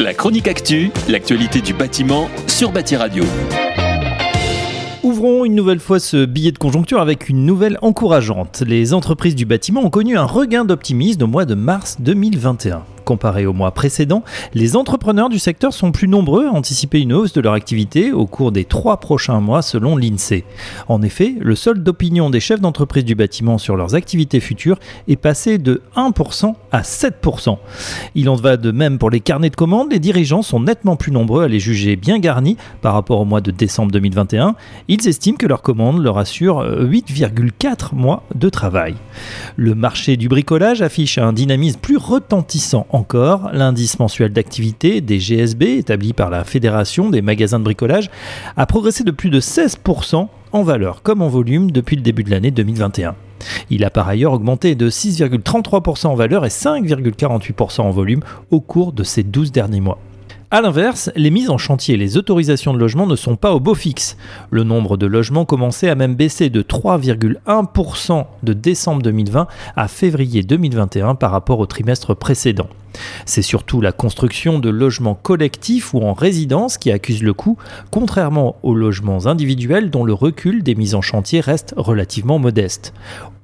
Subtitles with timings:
[0.00, 3.22] La chronique actu, l'actualité du bâtiment sur Bâti Radio.
[5.04, 8.64] Ouvrons une nouvelle fois ce billet de conjoncture avec une nouvelle encourageante.
[8.66, 12.82] Les entreprises du bâtiment ont connu un regain d'optimisme au mois de mars 2021.
[13.04, 14.24] Comparé au mois précédent,
[14.54, 18.26] les entrepreneurs du secteur sont plus nombreux à anticiper une hausse de leur activité au
[18.26, 20.44] cours des trois prochains mois selon l'INSEE.
[20.88, 25.16] En effet, le solde d'opinion des chefs d'entreprise du bâtiment sur leurs activités futures est
[25.16, 27.58] passé de 1% à 7%.
[28.14, 31.12] Il en va de même pour les carnets de commandes, les dirigeants sont nettement plus
[31.12, 34.54] nombreux à les juger bien garnis par rapport au mois de décembre 2021.
[34.88, 38.94] Ils estiment que leurs commandes leur assurent 8,4 mois de travail.
[39.56, 45.62] Le marché du bricolage affiche un dynamisme plus retentissant encore, l'indice mensuel d'activité des GSB,
[45.78, 48.10] établi par la Fédération des magasins de bricolage,
[48.56, 52.30] a progressé de plus de 16% en valeur comme en volume depuis le début de
[52.30, 53.14] l'année 2021.
[53.70, 58.20] Il a par ailleurs augmenté de 6,33% en valeur et 5,48% en volume
[58.50, 59.98] au cours de ces 12 derniers mois.
[60.50, 63.58] A l'inverse, les mises en chantier et les autorisations de logement ne sont pas au
[63.58, 64.16] beau fixe.
[64.50, 70.44] Le nombre de logements commençait à même baisser de 3,1% de décembre 2020 à février
[70.44, 72.68] 2021 par rapport au trimestre précédent.
[73.26, 77.56] C'est surtout la construction de logements collectifs ou en résidence qui accuse le coup,
[77.90, 82.94] contrairement aux logements individuels dont le recul des mises en chantier reste relativement modeste.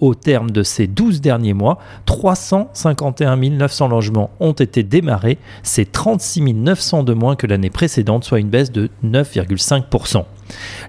[0.00, 6.54] Au terme de ces 12 derniers mois, 351 900 logements ont été démarrés, c'est 36
[6.54, 10.24] 900 de moins que l'année précédente, soit une baisse de 9,5%.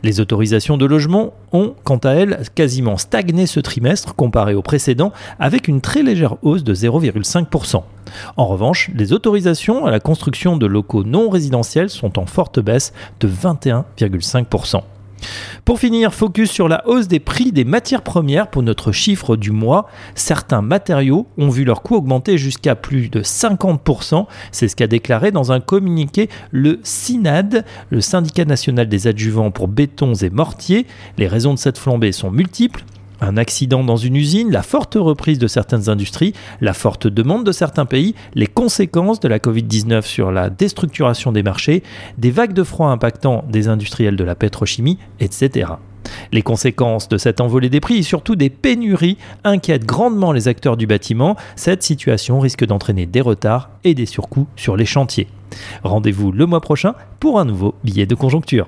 [0.03, 5.11] Les autorisations de logement ont, quant à elles, quasiment stagné ce trimestre comparé au précédent,
[5.39, 7.83] avec une très légère hausse de 0,5%.
[8.37, 12.93] En revanche, les autorisations à la construction de locaux non résidentiels sont en forte baisse
[13.19, 14.81] de 21,5%.
[15.65, 19.51] Pour finir, focus sur la hausse des prix des matières premières pour notre chiffre du
[19.51, 19.87] mois.
[20.15, 24.25] Certains matériaux ont vu leur coût augmenter jusqu'à plus de 50%.
[24.51, 29.67] C'est ce qu'a déclaré dans un communiqué le SINAD, le syndicat national des adjuvants pour
[29.67, 30.85] bétons et mortiers.
[31.17, 32.83] Les raisons de cette flambée sont multiples
[33.21, 37.51] un accident dans une usine, la forte reprise de certaines industries, la forte demande de
[37.51, 41.83] certains pays, les conséquences de la Covid-19 sur la déstructuration des marchés,
[42.17, 45.73] des vagues de froid impactant des industriels de la pétrochimie, etc.
[46.31, 50.77] Les conséquences de cette envolée des prix et surtout des pénuries inquiètent grandement les acteurs
[50.77, 51.35] du bâtiment.
[51.55, 55.27] Cette situation risque d'entraîner des retards et des surcoûts sur les chantiers.
[55.83, 58.67] Rendez-vous le mois prochain pour un nouveau billet de conjoncture.